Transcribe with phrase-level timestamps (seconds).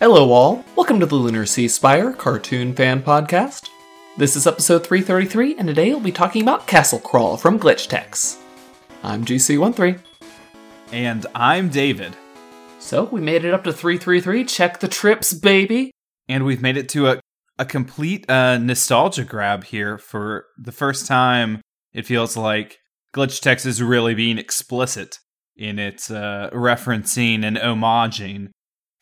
[0.00, 0.64] Hello, all.
[0.76, 3.70] Welcome to the Lunar Sea Spire Cartoon Fan Podcast.
[4.16, 8.38] This is episode 333, and today we'll be talking about Castle Crawl from Glitch Techs.
[9.02, 9.98] I'm GC13.
[10.92, 12.16] And I'm David.
[12.78, 14.44] So, we made it up to 333.
[14.44, 15.90] Check the trips, baby.
[16.28, 17.20] And we've made it to a,
[17.58, 21.60] a complete uh, nostalgia grab here for the first time.
[21.92, 22.78] It feels like
[23.12, 25.18] Glitch Techs is really being explicit
[25.56, 28.50] in its uh, referencing and homaging.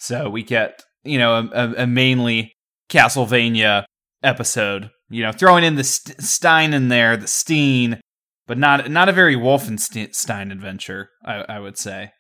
[0.07, 2.53] So we get, you know, a, a mainly
[2.89, 3.85] Castlevania
[4.23, 4.91] episode.
[5.09, 8.01] You know, throwing in the St- Stein in there, the Steen,
[8.47, 11.09] but not not a very Wolfenstein adventure.
[11.25, 12.13] I, I would say.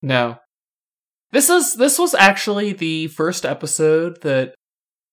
[0.00, 0.36] No,
[1.32, 4.54] this is this was actually the first episode that,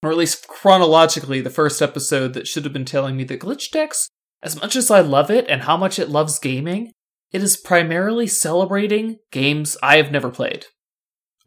[0.03, 3.71] or at least chronologically, the first episode that should have been telling me that Glitch
[3.71, 4.07] Techs,
[4.43, 6.91] as much as I love it and how much it loves gaming,
[7.31, 10.67] it is primarily celebrating games I have never played.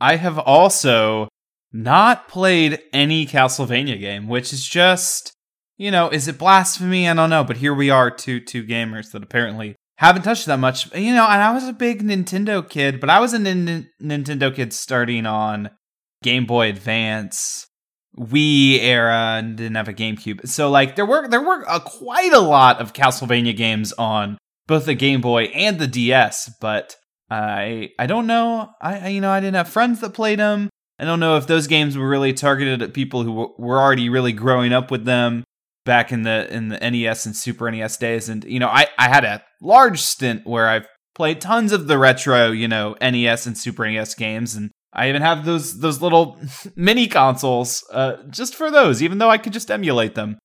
[0.02, 1.28] I have also
[1.72, 5.32] not played any Castlevania game, which is just,
[5.78, 7.08] you know, is it blasphemy?
[7.08, 10.58] I don't know, but here we are, two two gamers that apparently haven't touched that
[10.58, 10.92] much.
[10.92, 14.52] You know, and I was a big Nintendo kid, but I was a N- Nintendo
[14.52, 15.70] kid starting on
[16.24, 17.68] Game Boy Advance,
[18.18, 20.48] Wii era, and didn't have a GameCube.
[20.48, 24.84] So like there were there were a, quite a lot of Castlevania games on both
[24.86, 26.96] the Game Boy and the DS, but
[27.32, 28.70] I I don't know.
[28.80, 30.68] I you know I didn't have friends that played them.
[30.98, 34.32] I don't know if those games were really targeted at people who were already really
[34.32, 35.44] growing up with them
[35.84, 38.28] back in the in the NES and Super NES days.
[38.28, 41.98] And you know, I I had a large stint where I've played tons of the
[41.98, 46.38] retro, you know, NES and Super NES games, and I even have those those little
[46.76, 50.38] mini consoles uh, just for those, even though I could just emulate them.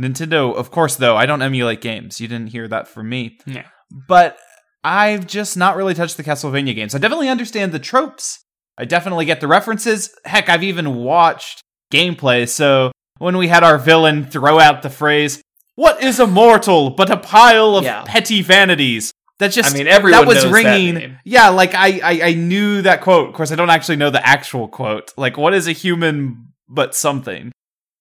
[0.00, 2.20] Nintendo, of course, though I don't emulate games.
[2.20, 3.38] You didn't hear that from me.
[3.44, 3.66] Yeah.
[4.08, 4.38] But
[4.84, 6.94] I've just not really touched the Castlevania games.
[6.94, 8.40] I definitely understand the tropes.
[8.76, 10.10] I definitely get the references.
[10.24, 12.48] Heck, I've even watched gameplay.
[12.48, 15.40] So when we had our villain throw out the phrase,
[15.76, 18.02] "What is a mortal but a pile of Yeah.
[18.06, 20.94] petty vanities?" That just I mean, everyone that was knows that ringing.
[20.94, 21.18] name.
[21.24, 23.28] yeah, like I, I I knew that quote.
[23.28, 25.12] Of course, I don't actually know the actual quote.
[25.16, 27.50] Like, what is a human but something?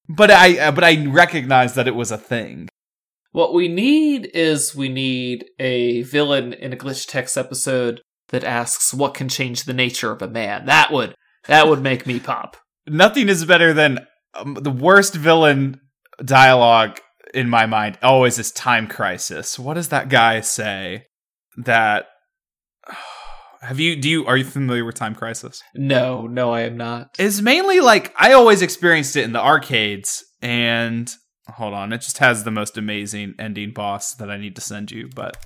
[0.07, 2.67] But I uh, but I recognized that it was a thing.
[3.31, 8.93] What we need is we need a villain in a Glitch Techs episode that asks
[8.93, 10.65] what can change the nature of a man.
[10.65, 11.15] That would
[11.47, 12.57] that would make me pop.
[12.87, 15.79] Nothing is better than um, the worst villain
[16.23, 16.99] dialogue
[17.33, 17.97] in my mind.
[18.03, 19.57] Always is time crisis.
[19.57, 21.05] What does that guy say?
[21.57, 22.07] That
[23.61, 23.95] have you?
[23.95, 25.63] Do you are you familiar with time crisis?
[25.73, 27.15] No, no, I am not.
[27.17, 31.09] It's mainly like I always experienced it in the arcades, and
[31.49, 34.91] hold on, it just has the most amazing ending boss that I need to send
[34.91, 35.37] you, but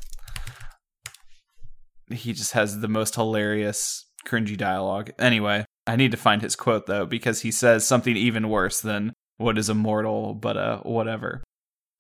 [2.12, 5.12] he just has the most hilarious, cringy dialogue.
[5.18, 9.14] Anyway, I need to find his quote though, because he says something even worse than
[9.38, 11.44] what is immortal, but uh, whatever.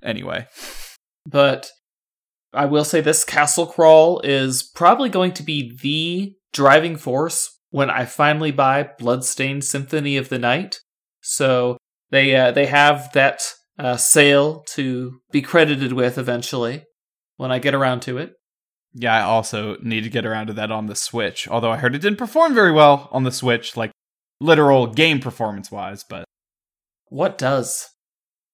[0.03, 0.47] Anyway,
[1.25, 1.71] But
[2.53, 7.89] I will say this Castle Crawl is probably going to be the driving force when
[7.89, 10.79] I finally buy Bloodstained Symphony of the Night.
[11.21, 11.77] So
[12.11, 13.41] they uh, they have that
[13.77, 16.83] uh, sale to be credited with eventually
[17.37, 18.33] when I get around to it.
[18.93, 21.47] yeah, I also need to get around to that on the Switch.
[21.47, 23.91] Although I heard it didn't perform very well on the Switch, like
[24.39, 26.25] literal game performance wise, but
[27.09, 27.89] What does?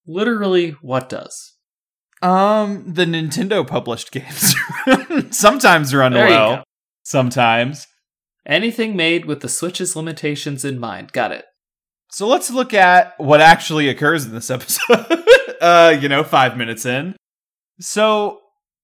[0.08, 1.54] Literally, what does?
[2.24, 4.56] Um, the Nintendo published games
[5.36, 6.64] sometimes run There well.
[7.04, 7.88] Sometimes.
[8.46, 11.12] Anything made with the Switch's limitations in mind.
[11.14, 11.46] Got it.
[12.12, 15.06] So let's look at what actually occurs in this episode.
[15.62, 17.16] uh, you know, five minutes in.
[17.80, 18.40] So,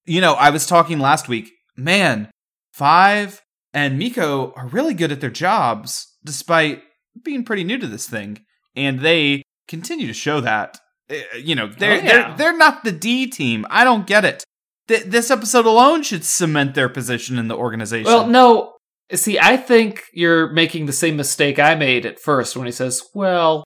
[0.06, 1.52] you know, I was talking last week.
[1.76, 2.30] Man,
[2.74, 3.42] Five
[3.74, 6.84] and Miko are really good at their jobs, despite
[7.24, 8.40] being pretty new to this thing,
[8.76, 10.80] and they continue to show that.
[11.09, 12.02] Uh, You know, they're Oh, yeah.
[12.04, 13.66] they're they're not the D team.
[13.70, 14.44] I don't get it.
[14.88, 18.06] Th- this episode alone should cement their position in the organization.
[18.06, 18.73] Well, no.
[19.14, 23.02] See, I think you're making the same mistake I made at first when he says,
[23.14, 23.64] well,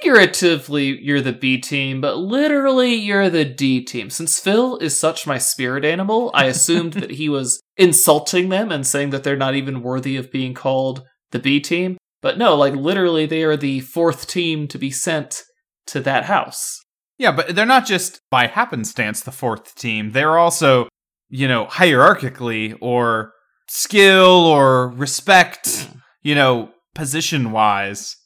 [0.00, 4.10] figuratively, you're the B team, but literally, you're the D team.
[4.10, 8.86] Since Phil is such my spirit animal, I assumed that he was insulting them and
[8.86, 11.96] saying that they're not even worthy of being called the B team.
[12.20, 15.42] But no, like, literally, they are the fourth team to be sent
[15.86, 16.80] to that house.
[17.16, 20.12] Yeah, but they're not just by happenstance the fourth team.
[20.12, 20.88] They're also,
[21.28, 23.32] you know, hierarchically or
[23.68, 25.98] skill or respect, hmm.
[26.22, 28.16] you know, position wise,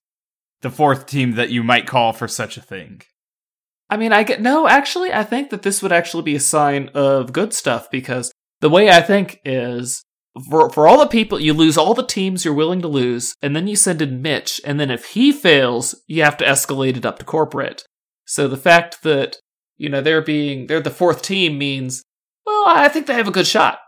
[0.63, 3.03] the fourth team that you might call for such a thing.
[3.91, 4.67] I mean, I get no.
[4.67, 8.71] Actually, I think that this would actually be a sign of good stuff because the
[8.71, 10.03] way I think is
[10.49, 13.55] for for all the people you lose all the teams you're willing to lose, and
[13.55, 17.05] then you send in Mitch, and then if he fails, you have to escalate it
[17.05, 17.85] up to corporate.
[18.25, 19.37] So the fact that
[19.77, 22.03] you know they're being they're the fourth team means
[22.47, 23.81] well, I think they have a good shot.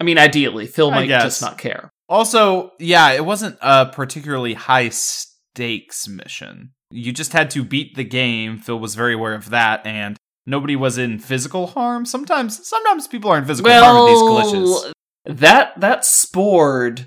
[0.00, 1.24] I mean, ideally, Phil I might guess.
[1.24, 1.90] just not care.
[2.08, 6.70] Also, yeah, it wasn't a particularly high stakes mission.
[6.90, 8.58] You just had to beat the game.
[8.58, 10.16] Phil was very aware of that, and
[10.46, 12.06] nobody was in physical harm.
[12.06, 14.92] Sometimes, sometimes people are in physical harm with these glitches.
[15.26, 17.06] that that sport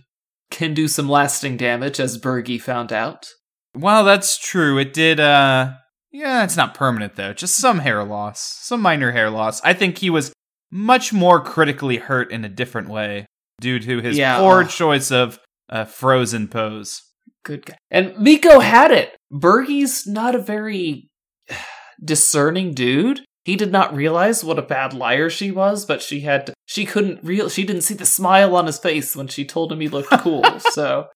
[0.51, 3.27] can do some lasting damage, as Bergie found out.
[3.75, 4.77] Well, that's true.
[4.77, 5.19] It did.
[5.19, 5.71] uh
[6.11, 7.33] Yeah, it's not permanent though.
[7.33, 9.61] Just some hair loss, some minor hair loss.
[9.63, 10.33] I think he was
[10.71, 13.25] much more critically hurt in a different way
[13.59, 14.69] due to his Yeah, poor ugh.
[14.69, 15.39] choice of
[15.69, 17.01] a frozen pose.
[17.43, 17.77] Good guy.
[17.89, 19.15] And Miko had it.
[19.31, 21.09] Bergie's not a very
[22.03, 23.21] discerning dude.
[23.43, 26.85] He did not realize what a bad liar she was, but she had to, she
[26.85, 29.87] couldn't real she didn't see the smile on his face when she told him he
[29.87, 30.43] looked cool.
[30.59, 31.07] so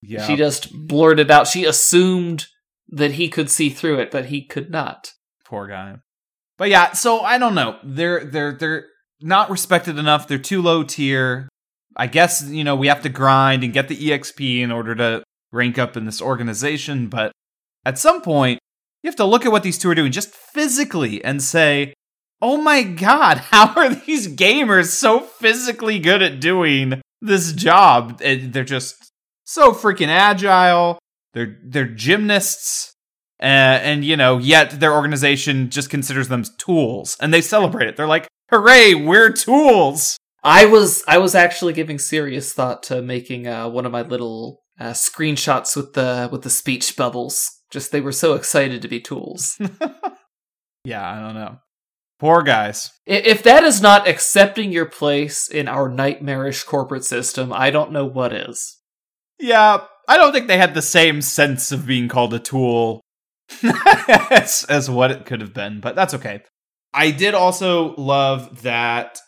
[0.00, 1.48] Yeah, she just blurted out.
[1.48, 2.46] She assumed
[2.88, 5.12] that he could see through it, but he could not.
[5.44, 5.96] poor guy.
[6.58, 7.78] But yeah, so I don't know.
[7.82, 8.86] They're they're they're
[9.22, 10.28] not respected enough.
[10.28, 11.48] They're too low tier.
[11.96, 15.22] I guess you know we have to grind and get the exp in order to
[15.52, 17.08] rank up in this organization.
[17.08, 17.32] But
[17.84, 18.58] at some point,
[19.02, 21.94] you have to look at what these two are doing just physically and say,
[22.40, 28.20] "Oh my god, how are these gamers so physically good at doing this job?
[28.24, 29.12] And They're just
[29.44, 30.98] so freaking agile.
[31.34, 32.92] They're they're gymnasts."
[33.40, 37.96] Uh, and you know, yet their organization just considers them tools, and they celebrate it.
[37.96, 43.46] They're like, "Hooray, we're tools!" I was I was actually giving serious thought to making
[43.46, 47.48] uh, one of my little uh, screenshots with the with the speech bubbles.
[47.70, 49.58] Just they were so excited to be tools.
[50.84, 51.58] Yeah, I don't know.
[52.18, 52.92] Poor guys.
[53.06, 58.04] If that is not accepting your place in our nightmarish corporate system, I don't know
[58.04, 58.78] what is.
[59.40, 63.00] Yeah, I don't think they had the same sense of being called a tool
[64.30, 66.42] as, as what it could have been, but that's okay.
[66.94, 69.18] I did also love that,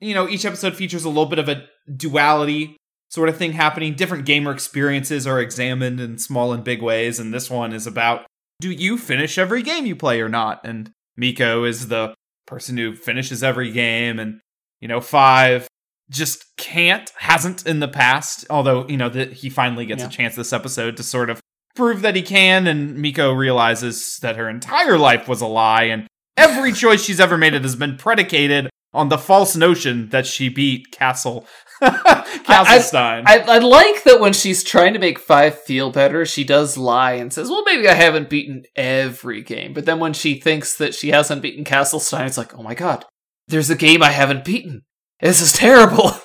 [0.00, 1.64] you know, each episode features a little bit of a
[1.96, 2.76] duality
[3.10, 3.94] sort of thing happening.
[3.94, 8.26] Different gamer experiences are examined in small and big ways, and this one is about
[8.60, 10.60] do you finish every game you play or not?
[10.64, 12.14] And Miko is the
[12.46, 14.40] person who finishes every game, and,
[14.80, 15.68] you know, Five
[16.08, 20.08] just can't, hasn't in the past, although, you know, that he finally gets Yeah.
[20.08, 21.40] a chance this episode to sort of
[21.74, 26.06] prove that he can, and Miko realizes that her entire life was a lie, and
[26.36, 30.48] every choice she's ever made it has been predicated on the false notion that she
[30.48, 31.46] beat Castle
[31.82, 33.24] Castlestein.
[33.26, 37.12] I, I like that when she's trying to make Five feel better, she does lie
[37.12, 40.94] and says, "Well, maybe I haven't beaten every game." But then when she thinks that
[40.94, 43.04] she hasn't beaten Castlestein, it's like, "Oh my god,
[43.48, 44.82] there's a game I haven't beaten.
[45.20, 46.12] This is terrible."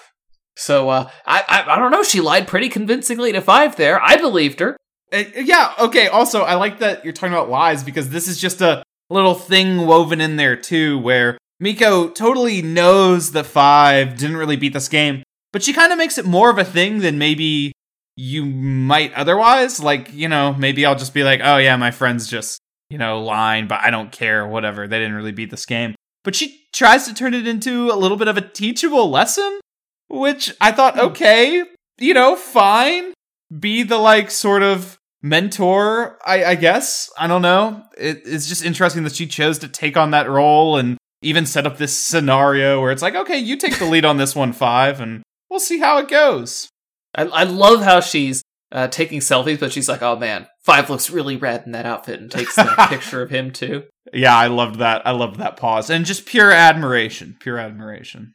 [0.57, 2.03] So uh, I, I I don't know.
[2.03, 3.99] She lied pretty convincingly to Five there.
[4.03, 4.75] I believed her.
[5.11, 6.07] Uh, yeah, okay.
[6.07, 9.85] Also, I like that you're talking about lies because this is just a little thing
[9.85, 15.23] woven in there too, where Miko totally knows that Five didn't really beat this game,
[15.51, 17.73] but she kind of makes it more of a thing than maybe
[18.15, 19.79] you might otherwise.
[19.79, 22.59] Like, you know, maybe I'll just be like, oh yeah, my friend's just,
[22.89, 24.87] you know, lying, but I don't care, whatever.
[24.87, 25.95] They didn't really beat this game.
[26.23, 29.59] But she tries to turn it into a little bit of a teachable lesson,
[30.07, 31.07] which I thought, hmm.
[31.07, 31.63] okay,
[32.00, 33.13] you know, fine.
[33.57, 37.09] Be the like sort of mentor, I, I guess.
[37.17, 37.83] I don't know.
[37.97, 41.67] It, it's just interesting that she chose to take on that role and even set
[41.67, 44.99] up this scenario where it's like, okay, you take the lead on this one, five,
[44.99, 46.69] and we'll see how it goes.
[47.15, 51.09] I, I love how she's uh, taking selfies, but she's like, "Oh man, Five looks
[51.09, 53.83] really rad in that outfit," and takes a picture of him too.
[54.13, 55.05] Yeah, I loved that.
[55.05, 57.35] I loved that pause and just pure admiration.
[57.39, 58.33] Pure admiration.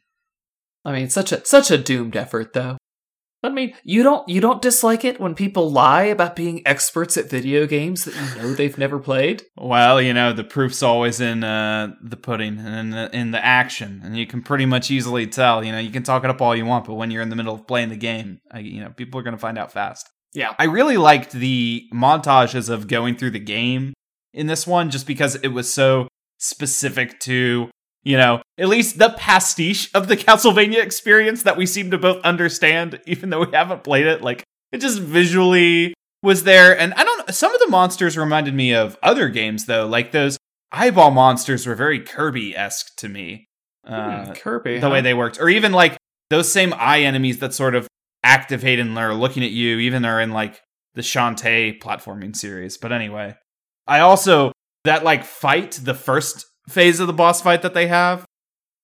[0.83, 2.77] I mean, such a such a doomed effort, though.
[3.43, 7.29] I mean, you don't you don't dislike it when people lie about being experts at
[7.29, 9.43] video games that you know they've never played.
[9.55, 13.45] Well, you know, the proof's always in uh, the pudding and in the, in the
[13.45, 15.63] action, and you can pretty much easily tell.
[15.63, 17.35] You know, you can talk it up all you want, but when you're in the
[17.35, 20.09] middle of playing the game, I, you know, people are going to find out fast.
[20.33, 20.53] Yeah.
[20.57, 23.93] I really liked the montages of going through the game
[24.33, 27.69] in this one, just because it was so specific to,
[28.03, 32.23] you know, at least the pastiche of the Castlevania experience that we seem to both
[32.23, 34.21] understand, even though we haven't played it.
[34.21, 36.77] Like, it just visually was there.
[36.77, 39.85] And I don't some of the monsters reminded me of other games, though.
[39.87, 40.37] Like, those
[40.71, 43.47] eyeball monsters were very Kirby esque to me.
[43.85, 44.91] Uh, Hmm, Kirby, the huh?
[44.91, 45.95] way they worked, or even like
[46.29, 47.87] those same eye enemies that sort of
[48.21, 50.59] activate and are looking at you, even are in like
[50.93, 52.75] the Shantae platforming series.
[52.75, 53.35] But anyway,
[53.87, 54.51] I also
[54.83, 58.25] that like fight, the first phase of the boss fight that they have,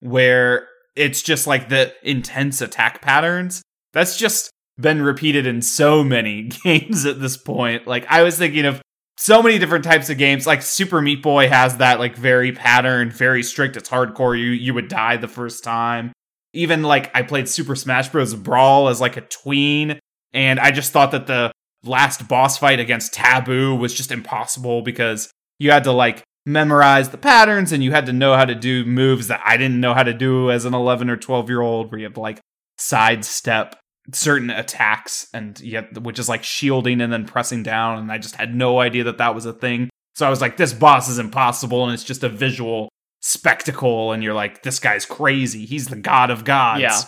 [0.04, 3.64] where it's just like the intense attack patterns.
[3.94, 7.88] That's just been repeated in so many games at this point.
[7.88, 8.82] Like I was thinking of
[9.18, 10.46] so many different types of games.
[10.46, 13.78] Like Super Meat Boy has that like very pattern, very strict.
[13.78, 14.38] It's hardcore.
[14.38, 16.12] You you would die the first time.
[16.54, 18.36] Even like I played Super Smash Bros.
[18.36, 20.00] Brawl as like a tween,
[20.34, 21.52] and I just thought that the
[21.84, 27.18] last boss fight against Tabuu was just impossible because you had to like memorize the
[27.18, 30.04] patterns and you had to know how to do moves that I didn't know how
[30.04, 32.42] to do as an 11 or 12 year old where you have to like
[32.78, 33.76] sidestep
[34.12, 38.36] certain attacks and yet which is like shielding and then pressing down and I just
[38.36, 39.90] had no idea that that was a thing.
[40.16, 42.90] So I was like this boss is impossible and it's just a visual
[43.22, 45.66] spectacle and you're like this guy's crazy.
[45.66, 46.82] He's the god of gods.
[46.82, 47.00] Yeah.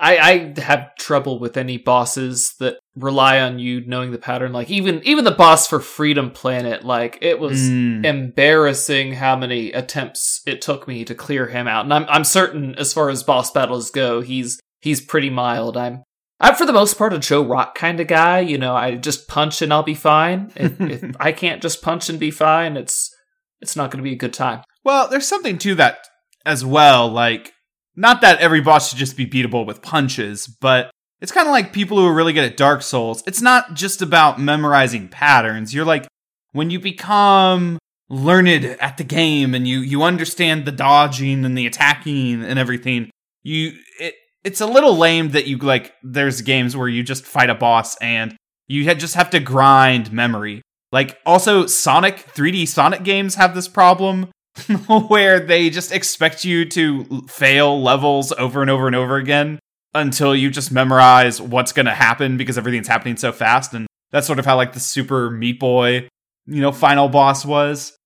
[0.00, 0.16] I,
[0.56, 4.52] I have trouble with any bosses that rely on you knowing the pattern.
[4.52, 8.04] Like even even the boss for Freedom Planet, like it was Mm.
[8.04, 11.84] embarrassing how many attempts it took me to clear him out.
[11.84, 15.76] And I'm I'm certain as far as boss battles go, he's he's pretty mild.
[15.76, 16.02] I'm
[16.40, 18.40] I'm for the most part a Joe Rock kind of guy.
[18.40, 20.50] You know, I just punch and I'll be fine.
[20.56, 23.14] If, if I can't just punch and be fine, it's
[23.60, 24.62] it's not going to be a good time.
[24.84, 25.98] Well, there's something to that
[26.44, 27.08] as well.
[27.08, 27.52] Like,
[27.96, 31.72] not that every boss should just be beatable with punches, but it's kind of like
[31.72, 33.22] people who are really good at Dark Souls.
[33.26, 35.74] It's not just about memorizing patterns.
[35.74, 36.06] You're like,
[36.52, 41.66] when you become learned at the game and you you understand the dodging and the
[41.66, 43.10] attacking and everything,
[43.42, 45.94] you it it's a little lame that you like.
[46.02, 50.62] There's games where you just fight a boss and you just have to grind memory.
[50.90, 54.30] Like also Sonic 3D Sonic games have this problem
[55.08, 59.58] where they just expect you to fail levels over and over and over again
[59.94, 64.26] until you just memorize what's going to happen because everything's happening so fast and that's
[64.26, 66.08] sort of how like the Super Meat Boy,
[66.46, 67.96] you know, final boss was.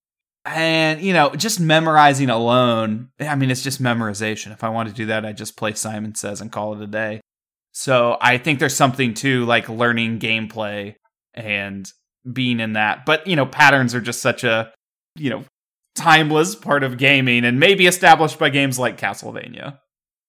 [0.44, 4.52] And, you know, just memorizing alone, I mean, it's just memorization.
[4.52, 6.86] If I want to do that, I just play Simon Says and call it a
[6.86, 7.20] day.
[7.72, 10.94] So I think there's something to like learning gameplay
[11.34, 11.90] and
[12.32, 13.04] being in that.
[13.04, 14.72] But, you know, patterns are just such a,
[15.16, 15.44] you know,
[15.96, 19.78] timeless part of gaming and maybe established by games like Castlevania.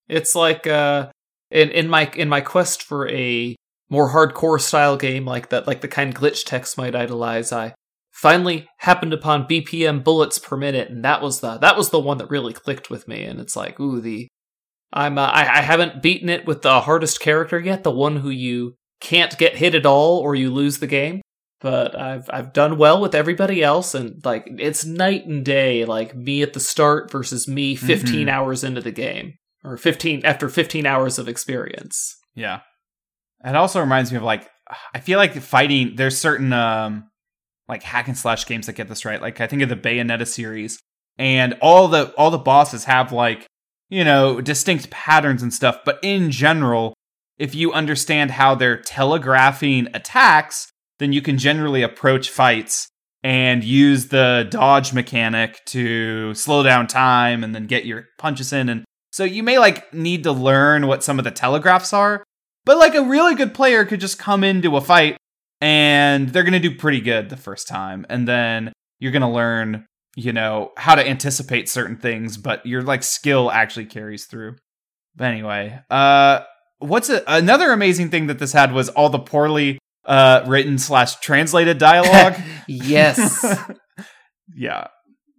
[0.08, 1.10] It's like uh
[1.50, 3.54] in in my in my quest for a
[3.90, 7.74] more hardcore style game like that like the kind Glitch Techs might idolize I
[8.10, 12.18] finally happened upon BPM bullets per minute and that was the that was the one
[12.18, 14.28] that really clicked with me and it's like ooh the
[14.92, 18.30] I'm uh, I I haven't beaten it with the hardest character yet the one who
[18.30, 21.20] you can't get hit at all or you lose the game
[21.60, 26.14] but I've I've done well with everybody else and like it's night and day like
[26.14, 28.30] me at the start versus me 15 Mhm.
[28.30, 29.34] hours into the game
[29.64, 32.16] or 15 after 15 hours of experience.
[32.34, 32.60] Yeah.
[33.44, 34.48] It also reminds me of like
[34.94, 37.08] I feel like fighting there's certain um
[37.68, 39.20] like hack and slash games that get this right.
[39.20, 40.78] Like I think of the Bayonetta series
[41.18, 43.46] and all the all the bosses have like,
[43.88, 46.94] you know, distinct patterns and stuff, but in general,
[47.38, 52.88] if you understand how they're telegraphing attacks, then you can generally approach fights
[53.22, 58.68] and use the dodge mechanic to slow down time and then get your punches in
[58.68, 62.22] and so you may like need to learn what some of the telegraphs are,
[62.64, 65.16] but like a really good player could just come into a fight
[65.60, 68.06] and they're going to do pretty good the first time.
[68.08, 72.82] And then you're going to learn, you know, how to anticipate certain things, but your
[72.82, 74.56] like skill actually carries through.
[75.16, 76.40] But anyway, uh
[76.78, 79.78] what's a, another amazing thing that this had was all the poorly
[80.08, 82.34] uh written slash translated dialogue.
[82.66, 83.46] Yes.
[84.54, 84.88] yeah.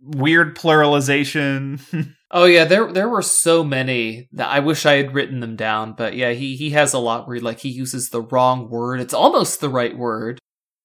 [0.02, 1.80] Weird pluralization.
[2.32, 5.94] oh yeah, there there were so many that I wish I had written them down,
[5.94, 9.00] but yeah, he he has a lot where like he uses the wrong word.
[9.00, 10.40] It's almost the right word.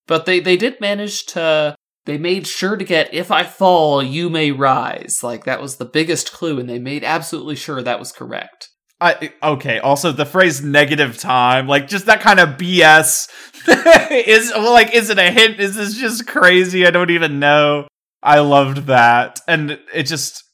[0.06, 1.74] But they they did manage to
[2.04, 5.20] they made sure to get if I fall, you may rise.
[5.22, 8.68] Like that was the biggest clue and they made absolutely sure that was correct.
[9.00, 9.80] I okay.
[9.80, 13.28] Also, the phrase "negative time," like just that kind of BS,
[14.26, 15.60] is like, is it a hint?
[15.60, 16.86] Is this just crazy?
[16.86, 17.88] I don't even know.
[18.22, 20.44] I loved that, and it just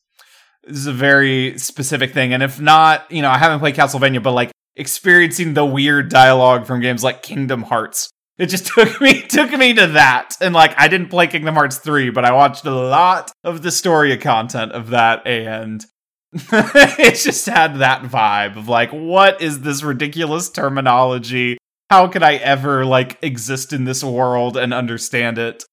[0.64, 2.32] is a very specific thing.
[2.32, 6.66] And if not, you know, I haven't played Castlevania, but like experiencing the weird dialogue
[6.66, 10.37] from games like Kingdom Hearts, it just took me took me to that.
[10.40, 13.70] And like, I didn't play Kingdom Hearts three, but I watched a lot of the
[13.70, 15.85] story content of that, and
[16.52, 21.58] it just had that vibe of like, what is this ridiculous terminology?
[21.88, 25.64] How could I ever like exist in this world and understand it?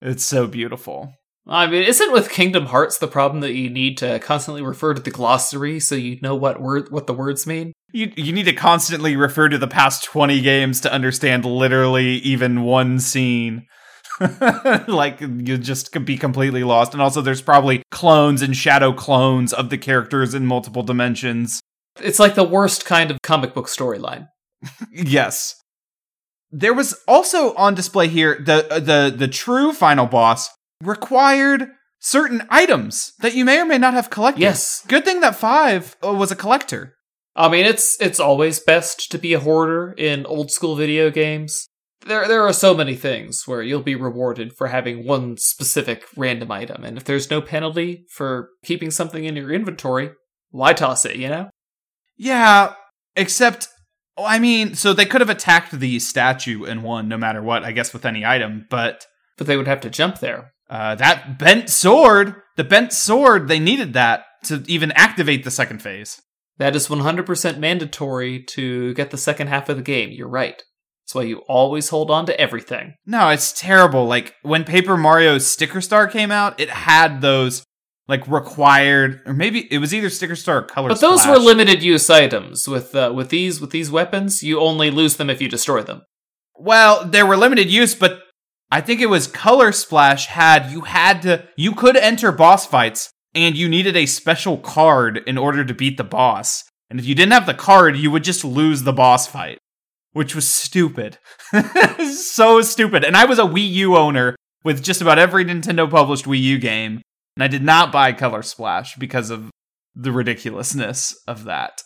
[0.00, 1.14] It's so beautiful.
[1.46, 5.02] I mean, isn't with Kingdom Hearts the problem that you need to constantly refer to
[5.02, 7.72] the glossary so you know what word what the words mean?
[7.92, 12.62] You you need to constantly refer to the past 20 games to understand literally even
[12.62, 13.66] one scene.
[14.88, 16.92] like you just could be completely lost.
[16.92, 21.60] And also there's probably clones and shadow clones of the characters in multiple dimensions.
[22.00, 24.28] It's like the worst kind of comic book storyline.
[24.92, 25.56] yes.
[26.50, 30.50] There was also on display here the the the true final boss
[30.82, 34.40] required certain items that you may or may not have collected.
[34.40, 34.84] Yes.
[34.86, 36.96] Good thing that 5 uh, was a collector.
[37.34, 41.68] I mean, it's it's always best to be a hoarder in old school video games.
[42.06, 46.50] There there are so many things where you'll be rewarded for having one specific random
[46.50, 50.10] item, and if there's no penalty for keeping something in your inventory,
[50.50, 51.50] why toss it, you know?
[52.16, 52.74] Yeah,
[53.16, 53.68] except
[54.16, 57.64] oh, I mean, so they could have attacked the statue and won no matter what,
[57.64, 59.06] I guess with any item, but
[59.38, 60.52] But they would have to jump there.
[60.68, 65.80] uh, that bent sword, the bent sword, they needed that to even activate the second
[65.82, 66.20] phase.
[66.58, 70.10] That is 100% mandatory to get the second half of the game.
[70.10, 70.62] You're right.
[71.04, 72.94] That's why you always hold on to everything.
[73.06, 74.06] No, it's terrible.
[74.06, 77.64] Like when Paper Mario Sticker Star came out, it had those
[78.08, 81.38] like required, or maybe it was either Sticker Star or Color But those Splash.
[81.38, 82.68] were limited use items.
[82.68, 86.02] With uh, with these with these weapons, you only lose them if you destroy them.
[86.56, 88.20] Well, they were limited use, but
[88.70, 93.10] I think it was Color Splash had you had to you could enter boss fights
[93.34, 96.64] and you needed a special card in order to beat the boss.
[96.90, 99.58] And if you didn't have the card, you would just lose the boss fight,
[100.12, 101.18] which was stupid.
[102.14, 103.04] so stupid.
[103.04, 106.58] And I was a Wii U owner with just about every Nintendo published Wii U
[106.58, 107.02] game,
[107.36, 109.50] and I did not buy Color Splash because of
[109.94, 111.82] the ridiculousness of that.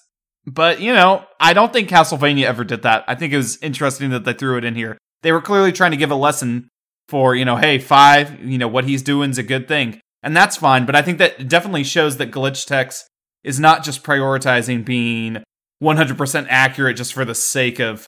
[0.47, 3.05] But, you know, I don't think Castlevania ever did that.
[3.09, 4.97] I think it was interesting that they threw it in here.
[5.23, 6.69] They were clearly trying to give a lesson
[7.09, 10.01] for, you know, hey, five, you know, what he's doing is a good thing.
[10.23, 13.07] And that's fine, but I think that definitely shows that Glitch Techs
[13.45, 15.43] is not just prioritizing being
[15.83, 18.07] 100% accurate just for the sake of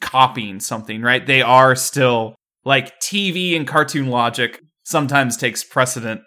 [0.00, 1.26] copying something, right?
[1.26, 6.20] They are still like TV and cartoon logic sometimes takes precedent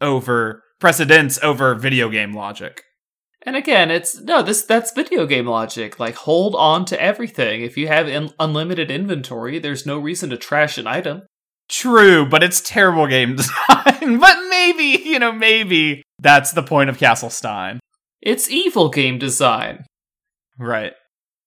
[0.00, 2.82] over precedence over video game logic.
[3.42, 5.98] And again, it's no this that's video game logic.
[6.00, 7.62] Like hold on to everything.
[7.62, 11.22] If you have in- unlimited inventory, there's no reason to trash an item.
[11.68, 14.18] True, but it's terrible game design.
[14.18, 17.78] but maybe, you know, maybe that's the point of Castle Stein.
[18.20, 19.84] It's evil game design.
[20.58, 20.94] Right.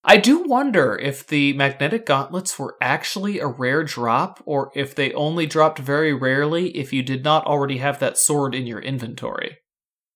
[0.04, 5.14] I do wonder if the magnetic gauntlets were actually a rare drop, or if they
[5.14, 9.58] only dropped very rarely if you did not already have that sword in your inventory.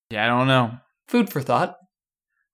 [0.10, 0.72] Yeah, I don't know.
[1.08, 1.76] Food for thought.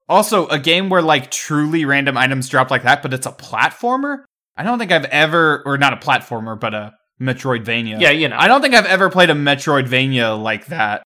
[0.10, 4.24] Also, a game where like truly random items drop like that, but it's a platformer?
[4.58, 6.91] I don't think I've ever or not a platformer, but a
[7.22, 8.02] Metroidvania.
[8.02, 8.36] Yeah, you know.
[8.38, 11.04] I don't think I've ever played a Metroidvania like that.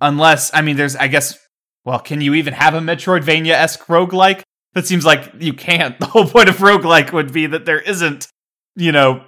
[0.00, 1.38] Unless, I mean, there's, I guess,
[1.84, 4.42] well, can you even have a Metroidvania esque roguelike?
[4.76, 5.98] That seems like you can't.
[6.00, 8.28] The whole point of roguelike would be that there isn't,
[8.76, 9.24] you know,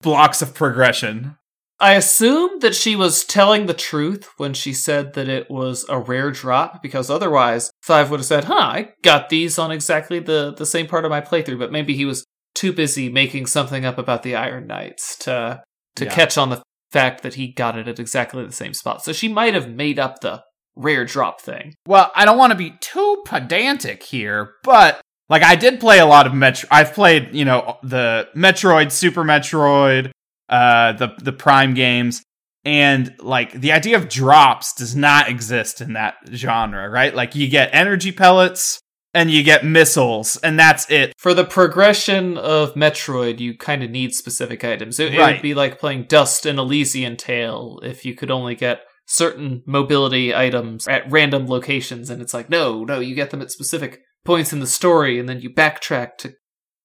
[0.00, 1.36] blocks of progression.
[1.78, 5.98] I assume that she was telling the truth when she said that it was a
[6.00, 10.54] rare drop, because otherwise, Five would have said, huh, I got these on exactly the,
[10.56, 12.24] the same part of my playthrough, but maybe he was
[12.54, 15.62] too busy making something up about the Iron Knights to
[15.96, 16.14] to Yeah.
[16.14, 19.04] catch on the fact that he got it at exactly the same spot.
[19.04, 20.42] So she might have made up the
[20.78, 21.74] rare drop thing.
[21.86, 26.06] Well, I don't want to be too pedantic here, but like I did play a
[26.06, 26.68] lot of Metro.
[26.72, 30.10] I've played, you know, the Metroid, Super Metroid,
[30.48, 32.22] uh, the the Prime games,
[32.64, 37.14] and like the idea of drops does not exist in that genre, right?
[37.14, 38.80] Like you get energy pellets
[39.14, 41.12] and you get missiles, and that's it.
[41.18, 45.00] For the progression of Metroid, you kind of need specific items.
[45.00, 48.82] It, it would be like playing Dust: An Elysian Tail if you could only get
[49.08, 53.50] certain mobility items at random locations, and it's like, no, no, you get them at
[53.50, 56.34] specific points in the story, and then you backtrack to.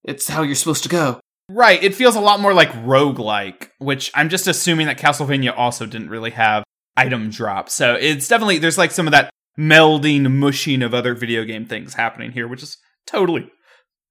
[0.04, 1.20] It's how you're supposed to go.
[1.50, 1.82] Right.
[1.82, 6.10] It feels a lot more like roguelike, which I'm just assuming that Castlevania also didn't
[6.10, 6.64] really have
[6.98, 7.74] item drops.
[7.74, 11.94] So it's definitely, there's like some of that melding, mushing of other video game things
[11.94, 13.50] happening here, which is totally,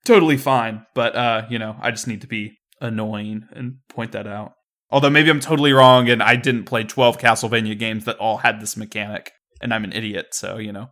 [0.05, 0.87] totally fine.
[0.95, 4.53] But, uh, you know, I just need to be annoying and point that out.
[4.93, 8.61] Although maybe I'm totally wrong and I didn't play 12 Castlevania games that all had
[8.61, 10.35] this mechanic and I'm an idiot.
[10.35, 10.91] So, you know,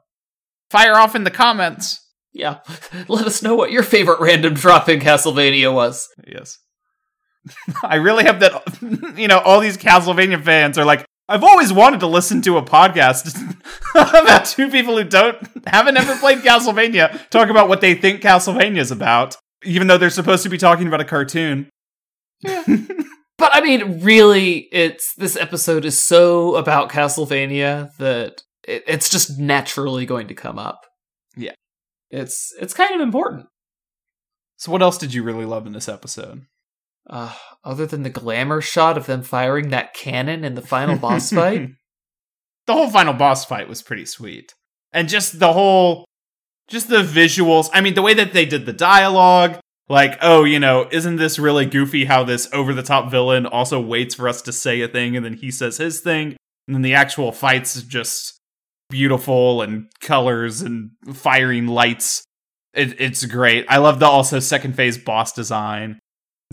[0.70, 2.00] fire off in the comments.
[2.32, 2.60] Yeah,
[3.08, 6.08] let us know what your favorite random drop in Castlevania was.
[6.26, 6.58] Yes.
[7.82, 12.00] I really hope that you know all these Castlevania fans are like, I've always wanted
[12.00, 13.36] to listen to a podcast
[13.94, 15.36] about two people who don't
[15.66, 20.10] haven't ever played Castlevania talk about what they think Castlevania is about, even though they're
[20.10, 21.68] supposed to be talking about a cartoon.
[23.40, 29.38] But I mean, really, it's this episode is so about Castlevania that it, it's just
[29.38, 30.84] naturally going to come up.
[31.34, 31.54] Yeah.
[32.10, 33.46] it's it's kind of important.
[34.58, 36.42] So what else did you really love in this episode?
[37.08, 37.32] Uh,
[37.64, 41.70] other than the glamour shot of them firing that cannon in the final boss fight,
[42.66, 44.52] the whole final boss fight was pretty sweet.
[44.92, 46.04] And just the whole
[46.68, 47.70] just the visuals.
[47.72, 49.58] I mean, the way that they did the dialogue,
[49.90, 53.80] Like, oh, you know, isn't this really goofy how this over the top villain also
[53.80, 56.36] waits for us to say a thing and then he says his thing?
[56.68, 58.38] And then the actual fights just
[58.88, 62.22] beautiful and colors and firing lights.
[62.72, 63.66] It, it's great.
[63.68, 65.98] I love the also second phase boss design.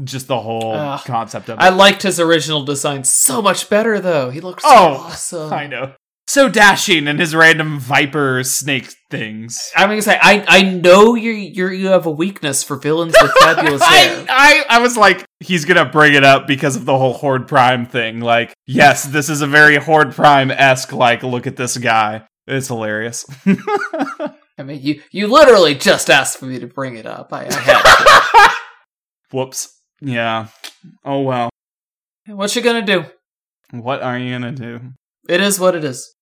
[0.03, 1.01] Just the whole Ugh.
[1.05, 1.61] concept of it.
[1.61, 4.31] I liked his original design so much better, though.
[4.31, 5.53] He looks so Oh, awesome.
[5.53, 5.93] I know.
[6.29, 9.71] So dashing and his random viper snake things.
[9.77, 13.31] I'm gonna say I I know you you you have a weakness for villains with
[13.39, 14.25] fabulous hair.
[14.29, 17.47] I, I I was like, he's gonna bring it up because of the whole Horde
[17.47, 18.19] Prime thing.
[18.19, 20.91] Like, yes, this is a very Horde Prime esque.
[20.91, 22.27] Like, look at this guy.
[22.45, 23.25] It's hilarious.
[24.57, 27.31] I mean, you you literally just asked for me to bring it up.
[27.31, 28.51] I, I had
[29.31, 29.79] Whoops.
[30.01, 30.47] Yeah.
[31.05, 31.49] Oh well.
[32.27, 33.05] What you gonna do?
[33.71, 34.81] What are you gonna do?
[35.29, 36.13] It is what it is.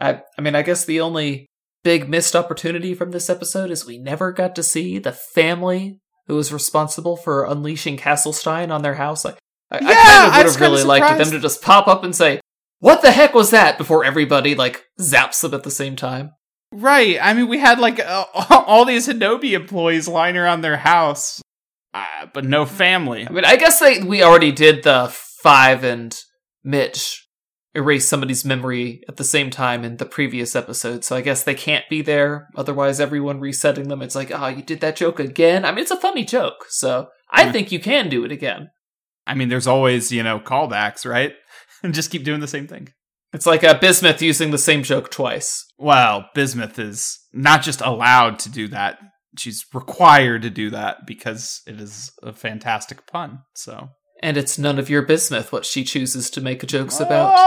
[0.00, 1.46] I I mean, I guess the only
[1.82, 6.36] big missed opportunity from this episode is we never got to see the family who
[6.36, 9.24] was responsible for unleashing Castlestein on their house.
[9.26, 9.34] I,
[9.70, 12.40] I, I kind of would have really liked them to just pop up and say,
[12.78, 16.32] "What the heck was that?" before everybody like zaps them at the same time.
[16.72, 17.18] Right.
[17.20, 18.24] I mean, we had like uh,
[18.66, 21.42] all these Hinobi employees lying around their house,
[21.92, 23.26] uh, but no family.
[23.26, 25.08] I mean, I guess they we already did the
[25.42, 26.16] five and
[26.62, 27.26] Mitch
[27.74, 31.54] erase somebody's memory at the same time in the previous episode, so I guess they
[31.54, 32.48] can't be there.
[32.56, 35.64] Otherwise, everyone resetting them, it's like, oh, you did that joke again.
[35.64, 37.52] I mean, it's a funny joke, so I Yeah.
[37.52, 38.70] think you can do it again.
[39.26, 41.34] I mean, there's always you know callbacks, right?
[41.82, 42.88] And just keep doing the same thing.
[43.32, 45.64] It's like uh, Bismuth using the same joke twice.
[45.78, 48.98] Well, Bismuth is not just allowed to do that;
[49.38, 53.38] she's required to do that because it is a fantastic pun.
[53.54, 53.88] So.
[54.22, 57.34] And it's none of your bismuth what she chooses to make jokes about.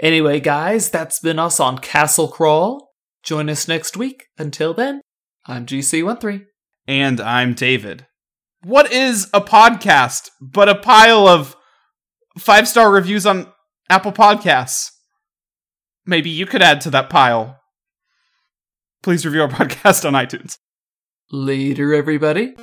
[0.00, 2.90] Anyway, guys, that's been us on Castle Crawl.
[3.22, 4.26] Join us next week.
[4.38, 5.02] Until then,
[5.46, 6.46] I'm GC13.
[6.86, 8.06] and I'm David.
[8.64, 11.54] What is a podcast but a pile of
[12.38, 13.52] five star reviews on
[13.90, 14.88] Apple Podcasts?
[16.06, 17.60] Maybe you could add to that pile.
[19.02, 20.56] Please review our podcast on iTunes.
[21.32, 22.56] Later, everybody.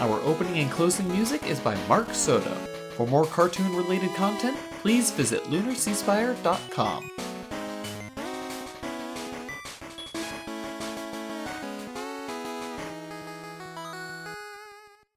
[0.00, 2.54] Our opening and closing music is by Mark Soto.
[2.96, 7.10] For more cartoon related content, please visit lunarseaspire.com.